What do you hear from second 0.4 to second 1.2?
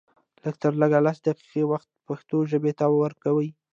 لږ تر لږه لس